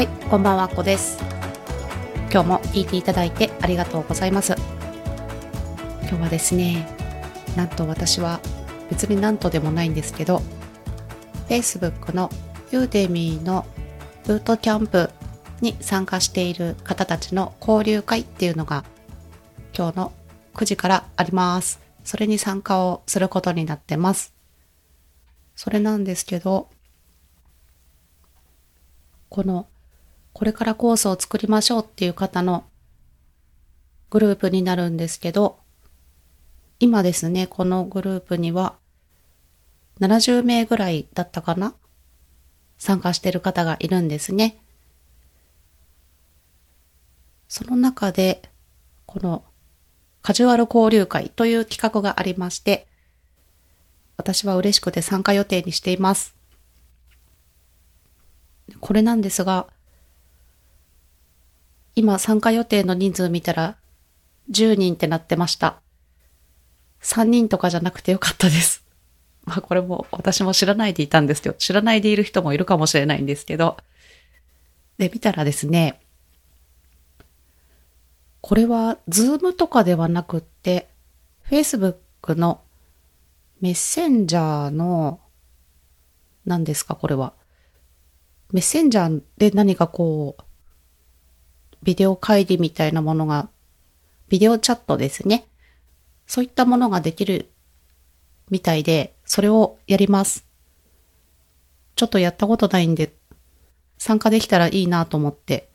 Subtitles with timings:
[0.00, 1.18] はい、こんばんは、こです。
[2.32, 4.54] 今日も聞いていただいてありがとうございます。
[6.04, 6.88] 今日はですね、
[7.54, 8.40] なんと私は
[8.88, 10.40] 別になんとでもないんですけど、
[11.50, 12.30] Facebook の
[12.70, 13.66] Udemy の
[14.24, 15.10] ブートキャンプ
[15.60, 18.86] に参加している方たちの交流会っていうのが
[19.76, 20.12] 今日の
[20.54, 21.78] 9時からあります。
[22.04, 24.32] それに参加をすることになってます。
[25.54, 26.70] それなんですけど、
[29.28, 29.66] この
[30.32, 32.64] これからコースを作りましょうっていう方の
[34.10, 35.58] グループになるんですけど、
[36.78, 38.76] 今ですね、このグループには
[40.00, 41.74] 70名ぐらいだったかな
[42.78, 44.58] 参加してる方がいるんですね。
[47.48, 48.42] その中で、
[49.06, 49.44] この
[50.22, 52.86] カジュアル交流会という企画がありまして、
[54.16, 56.34] 私は嬉しくて参加予定にしています。
[58.80, 59.66] これなんですが、
[62.00, 63.76] 今参加予定の人数見たら
[64.50, 65.82] 10人ってなってました。
[67.02, 68.82] 3人とかじゃなくてよかったです。
[69.44, 71.52] まあこれも私も知らないでいたんですよ。
[71.52, 73.76] 知らないでいる人もいるかもしれないんですけど。
[74.96, 76.00] で、見たらですね、
[78.40, 80.88] これはズームとかではなくって、
[81.50, 82.62] Facebook の
[83.60, 85.20] メッセンジャーの、
[86.46, 87.34] 何ですかこれは。
[88.52, 90.42] メッセンジャーで何かこう、
[91.82, 93.48] ビデオ会議みたいなものが、
[94.28, 95.46] ビデオチャットですね。
[96.26, 97.50] そういったものができる
[98.50, 100.46] みたいで、それをやります。
[101.96, 103.12] ちょっとやったことないんで、
[103.98, 105.68] 参加できたらいいなと思って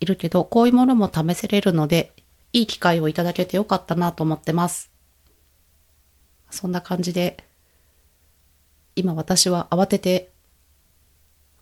[0.00, 2.12] いるけど、こういうものも試せれるので、
[2.52, 4.90] いい機会をいただけてよかったなと思ってます。
[6.50, 7.44] そんな感じで、
[8.96, 10.32] 今私は慌てて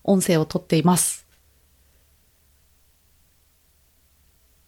[0.04, 1.25] 音声を撮っています。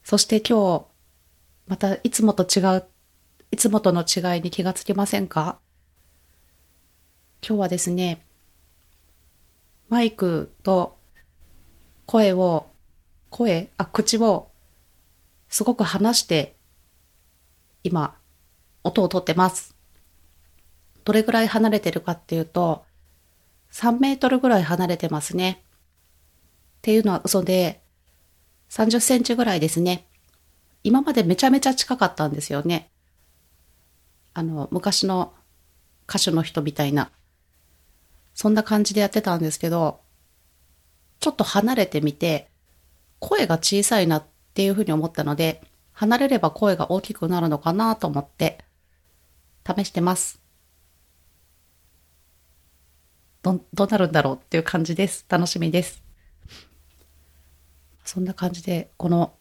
[0.08, 0.86] そして今日、
[1.66, 2.84] またいつもと違う、
[3.50, 5.58] いつもとの違いに気がつきませんか？
[7.46, 8.24] 今日はですね、
[9.90, 10.96] マイクと
[12.06, 12.68] 声を、
[13.28, 14.48] 声、あ、口を
[15.50, 16.56] すごく離して、
[17.84, 18.16] 今、
[18.84, 19.76] 音を取ってます。
[21.04, 22.82] どれぐらい離れてるかっていうと、
[23.72, 25.62] 3メートルぐらい離れてますね。
[26.78, 27.82] っていうのは嘘で、
[28.70, 30.06] 30センチぐらいですね。
[30.84, 32.90] 今までめちゃめちゃ近かったんですよね。
[34.34, 35.34] あの、昔の
[36.08, 37.10] 歌手の人みたいな。
[38.34, 40.00] そんな感じでやってたんですけど、
[41.20, 42.48] ちょっと離れてみて、
[43.18, 44.24] 声が小さいなっ
[44.54, 45.62] ていうふうに思ったので、
[45.92, 48.64] 離れれば声が大きくなるのかなと思って、
[49.66, 50.40] 試してます。
[53.42, 55.26] ど、どうなるんだろうっていう感じです。
[55.28, 56.07] 楽しみです。
[58.08, 59.34] そんな感じで、この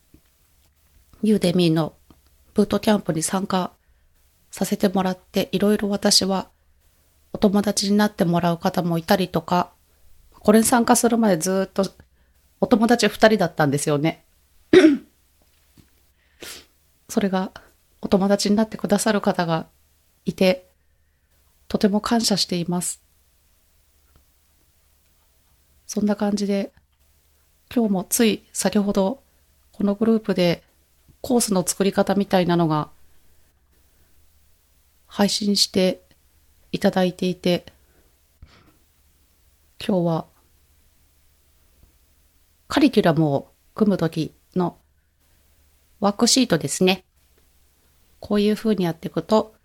[1.23, 1.94] ユーデミーの
[2.53, 3.72] ブートキャンプに参加
[4.51, 6.50] させてもらって、いろいろ私は
[7.31, 9.72] お友達になってもらう方もいたりとか、
[10.33, 11.89] これに参加するまでずっと
[12.59, 14.25] お友達二人だったんですよね。
[17.07, 17.53] それが
[18.01, 19.67] お友達になってくださる方が
[20.25, 20.67] いて、
[21.69, 23.01] とても感謝しています。
[25.85, 26.73] そんな感じで
[27.73, 29.22] 今日もつい先ほど
[29.72, 30.63] このグループで
[31.22, 32.89] コースの作り方みたいなのが
[35.07, 36.01] 配信して
[36.72, 37.66] いただいていて
[39.85, 40.25] 今日は
[42.67, 44.78] カリキュラムを組むときの
[45.99, 47.03] ワークシートですね。
[48.19, 49.55] こういう風にやっていくと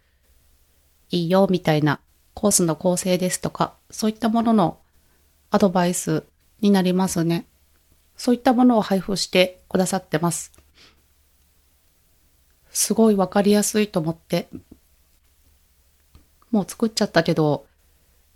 [1.11, 2.01] いいよみたいな
[2.35, 4.79] コースの構成ですとかそういったものの
[5.51, 6.25] アドバイス
[6.61, 7.47] になりますね。
[8.17, 10.53] そういったものを配布してくださってます。
[12.71, 14.49] すごいわかりやすいと思って、
[16.51, 17.67] もう作っちゃったけど、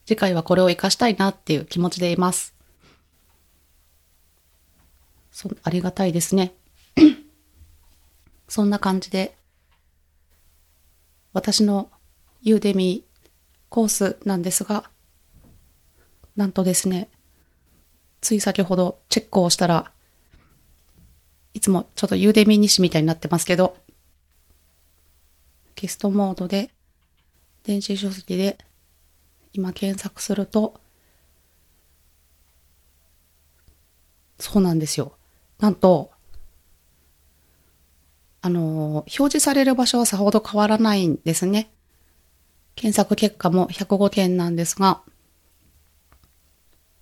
[0.06, 2.54] 次回はこれを活かしたいなっていう気持ちでいます。
[5.30, 6.54] そありがたいですね。
[8.48, 9.36] そんな感じで、
[11.32, 11.90] 私の
[12.40, 13.28] ユーデミー
[13.68, 14.90] コースなんですが、
[16.36, 17.10] なんとですね、
[18.26, 19.92] つい先ほどチェックをしたら、
[21.54, 23.76] いつもちょっとユーデミニシみたいになってますけど、
[25.76, 26.70] ゲストモードで、
[27.62, 28.58] 電子書籍で
[29.52, 30.74] 今検索すると、
[34.40, 35.12] そうなんですよ。
[35.60, 36.10] なんと、
[38.42, 41.70] あの、表示される場所はさほど変わらないんですね。
[42.74, 45.02] 検索結果も105件なんですが、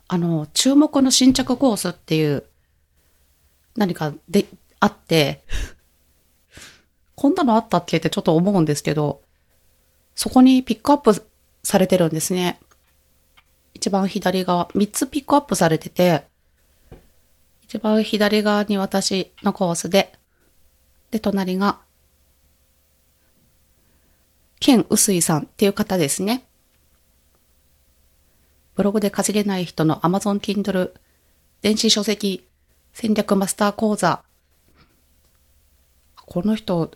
[0.09, 2.45] あの、注目の新着コースっていう、
[3.77, 4.47] 何かで、
[4.81, 5.43] あって、
[7.15, 9.23] こんなのあったっけってちょっと思うんですけど、
[10.15, 11.27] そこにピックアップ
[11.63, 12.61] されてるんですね。
[13.73, 16.25] 一番左側、3つピックアップされてて、
[17.65, 20.13] 一番左側に私のコースで、
[21.11, 21.81] で、隣が、
[24.61, 26.45] ケン・ウスイさんっていう方ですね。
[28.75, 30.93] ブログで稼げない人の Amazon Kindle
[31.63, 32.47] 電子書籍
[32.93, 34.23] 戦略マスター講座。
[36.15, 36.91] この人、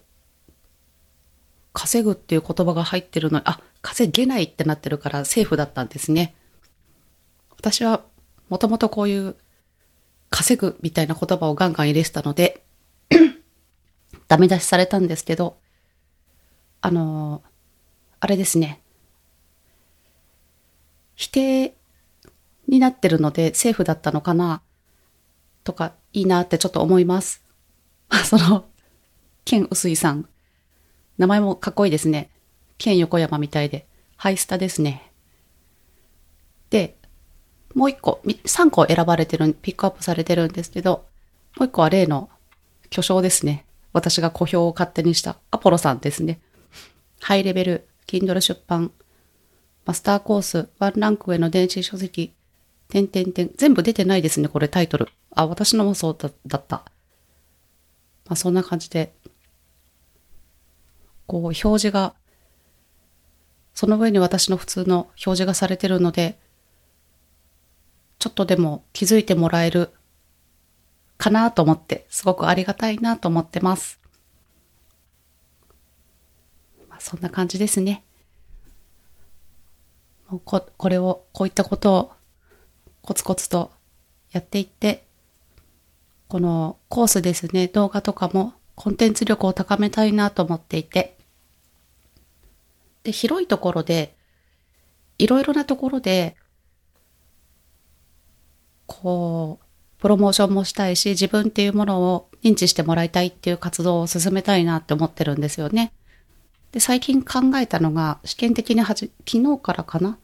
[1.73, 6.35] 稼ぐっていう言葉が入ってるのに、あ、稼げないってなってるからセーフだったんですね。
[7.57, 8.03] 私は
[8.49, 9.37] もともとこういう
[10.31, 12.63] 稼ぐみたいな言葉をガンガン入れてたので、
[14.29, 15.57] ダメ出しされたんですけど、
[16.81, 17.43] あの
[18.21, 18.81] あれですね。
[21.19, 21.75] 否定
[22.69, 24.63] になってるのでセーフだったのかな
[25.65, 27.43] とかいいなってちょっと思います。
[28.25, 28.65] その、
[29.45, 30.29] ケン・ウスイさん。
[31.19, 32.31] 名前もかっこいいですね。
[32.79, 33.85] ケン横山みたいで。
[34.17, 35.11] ハイスタですね。
[36.71, 36.97] で、
[37.75, 41.05] もう一個、み3個選ばれてる、ピックアップされてるんですけど、
[41.57, 42.31] もう一個は例の
[42.91, 43.67] 巨匠ですね。
[43.93, 46.41] 私が小評を勝手にしたアポロさんですね。
[47.21, 48.93] ハイレベル、Kindle 出版、
[49.89, 52.35] マスターコース、ワンランク上の電子書籍、
[52.91, 53.51] てんてんてん。
[53.57, 55.09] 全部出てないですね、これタイトル。
[55.35, 56.85] あ、私のもそうだだった。
[58.27, 59.15] まあそんな感じで、
[61.27, 62.15] こう表示が、
[63.73, 66.39] その上に私の普通の表示がされてるので、
[68.19, 69.91] ちょっとでも気づいてもらえる
[71.17, 73.99] かなと思って、すごくありがたいなと思ってます。
[76.91, 78.05] まあ、そんな感じですね。
[80.29, 82.13] ここれを、こういったことを
[83.03, 83.71] コツコツと
[84.31, 85.07] やっていって、
[86.29, 91.17] このコースですね、動画とかもコンテンツ力を高めたいなと思っていて、
[93.03, 94.15] で、広いところで、
[95.17, 96.37] いろいろなところで、
[98.87, 99.65] こう、
[100.01, 105.93] プロモーションもしたいし、自分っていうものを認知してもらいたいっていう活動を進めたいなって思ってるんですよね。
[106.73, 110.19] で、最近考えたのが、試験的にはじ、昨日からかな？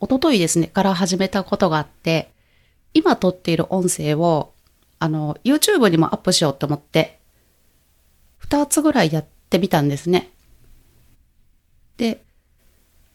[0.00, 2.32] 一昨日ですね、から始めたことがあって、
[2.94, 4.52] 今撮っている音声を、
[4.98, 7.20] あの、YouTube にもアップしようと思って、
[8.38, 10.30] 二つぐらいやってみたんですね。
[11.96, 12.24] で、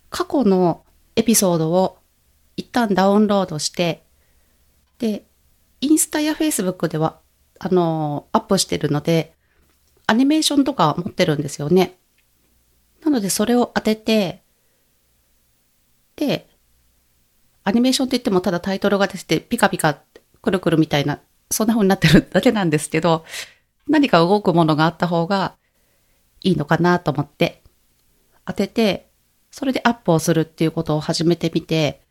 [0.09, 0.85] 過去の
[1.17, 1.97] エピソードを
[2.55, 4.03] 一旦ダウンロードして、
[4.99, 5.25] で、
[5.81, 7.19] インスタやフェイスブックでは、
[7.59, 9.33] あの、アップしてるので、
[10.07, 11.97] アニメーションとか持ってるんですよね。
[13.03, 14.44] なので、それを当てて、
[16.15, 16.47] で、
[17.63, 20.01] アニメーションって言ってもただタイトルが出てて、ピカピカ
[20.41, 21.19] くるくるみたいな、
[21.51, 23.25] そんな風になってるだけなんですけど、
[23.88, 25.55] 何か動くものがあった方が
[26.41, 27.61] いいのかなと思って、
[28.45, 29.09] 当てて、
[29.51, 32.01] それでアップをするっていうことを始めてみて、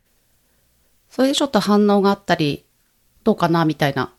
[1.09, 2.65] それでちょっと反応があったり、
[3.23, 4.13] どうかなみたいな。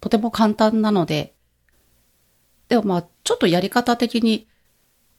[0.00, 1.34] とても簡単なので、
[2.68, 4.48] でもまあ、ちょっとやり方的に、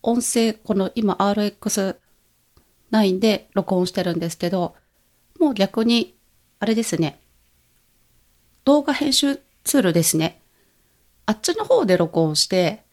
[0.04, 4.76] 音声、この今 RX9 で録音してるんですけど、
[5.40, 6.18] もう逆に、
[6.60, 7.22] あれですね。
[8.66, 10.42] 動画編集ツールですね。
[11.26, 12.84] あっちの方で録音して、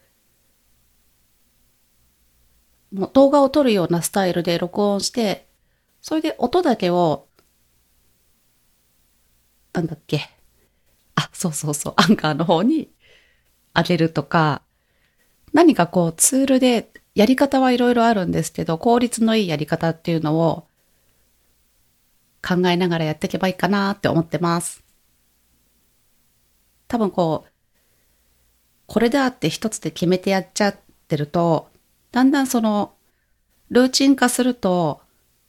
[2.93, 5.49] もう動画を撮るようなスタイルで録音して、
[6.03, 7.27] それで音だけを、
[9.73, 10.31] なんだっけ。
[11.17, 12.89] あ、そうそうそう、アンカーの方に
[13.75, 14.63] 上げるとか、
[15.53, 20.67] 何かこうツールでやり方はいろいろあるんですけど、効率のいいやり方っていうのを
[22.47, 24.83] 考えながらやっていけばいいかなって思ってます。
[26.89, 27.51] 多分こう、
[28.87, 30.77] これだって一つで決めてやっちゃっ
[31.09, 31.69] てると、
[32.11, 32.95] だんだんその、
[33.69, 35.01] ルーチン化すると、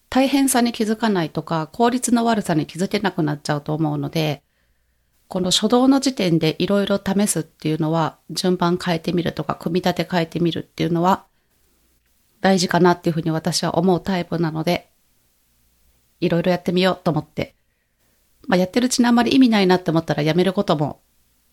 [0.09, 4.43] 大変さに気づかないとか、効率の悪さに気づけなくなっちゃうと思うので、
[5.27, 11.25] この初動の時点でいろいろ試すっていうのは、順番変えてみるとか、組み立て変えてみるっていうのは、
[12.41, 14.89] 大事かなっていうふうに私は思うタイプなので、
[16.19, 17.55] いろいろやってみようと思って。
[18.47, 21.01] まあ、やってるうちにあんまり意味ないなって思ったらやめることも、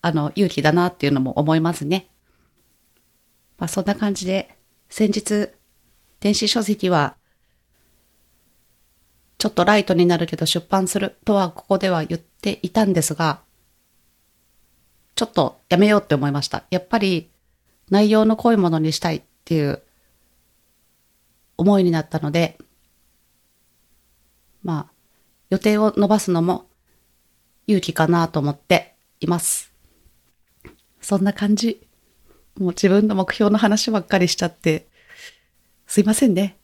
[0.01, 2.07] あの、勇気だなっていうのも思いますね。
[3.57, 4.55] まあ、そんな感じで、
[4.89, 5.49] 先日、
[6.19, 7.15] 電子書籍は、
[9.37, 13.39] ちょっとライトになるけど出版するとはここでは言っていたんですが、
[15.15, 16.63] ちょっとやめようって思いました。
[16.71, 17.29] やっぱり
[17.89, 19.81] 内容の濃いものにしたいっていう
[21.59, 22.57] 思いになったので、
[24.63, 24.91] まあ、
[25.49, 26.67] 予定を伸ばすのも
[27.67, 29.73] 勇気かなと思っています。
[31.01, 31.85] そんな感じ。
[32.57, 34.87] もう自分の目標の話ばっかりしちゃって、
[35.85, 36.57] すいませんね。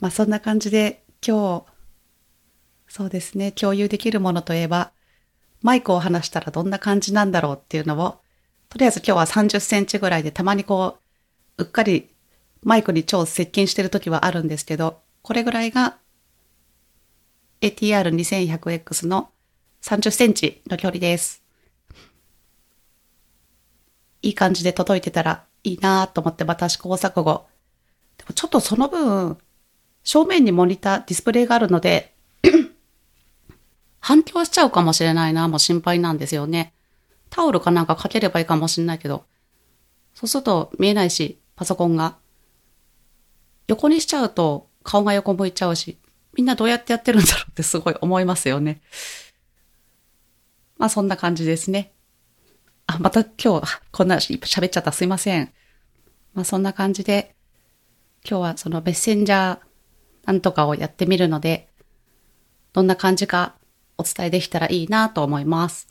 [0.00, 1.64] まあそんな感じで今日、
[2.88, 4.92] そうですね、共有できるものといえば、
[5.60, 8.20] マイクを離したらどんな感じなんだろうっていうのを、
[8.70, 10.96] とりあえず今日は30センチぐらいでたまにこ
[11.58, 12.15] う、うっかり
[12.62, 15.96] マイクに超接近してる時はあるんですけど、これぐらいが
[17.60, 19.30] ATR2100X の
[19.82, 21.42] 30センチの距離です。
[24.22, 27.46] いい感じで届いてたらいいなと思ってまた試行錯誤。
[28.18, 29.38] でもちょっとその分、
[30.02, 32.14] 正面にモニター、ディスプレイがあるので
[34.00, 36.72] 反響しちゃうかもしれないな、もう心配なんですよね。
[37.30, 39.24] タオルかなんかかければいいかもしれないけど、
[40.14, 42.16] そうすると見えないし、パソコンが。
[43.68, 45.98] 横にしちゃうと顔が横向いちゃうし、
[46.34, 48.80] みんなどうやってやってるんだろうって すごい思いますよね。
[50.78, 51.92] まあそんな感じですね。
[52.86, 55.52] あ、また今日こんな喋っちゃったすいません。
[56.34, 57.34] まあそんな感じで、
[58.28, 59.58] 今日はそのメッセンジャー
[60.26, 61.68] なんとかをやってみるので、
[62.72, 63.54] どんな感じか
[63.98, 65.88] お伝えできたらいいなと思います。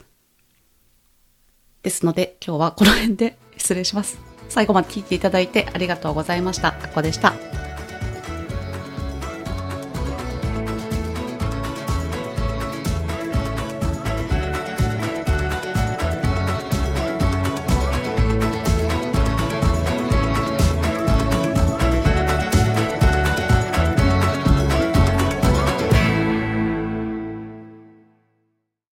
[1.82, 4.20] ですので今日はこの辺で失礼します。
[4.50, 6.70] 最後まで聞いていただいてありがとうございました。
[6.70, 7.65] あこでした。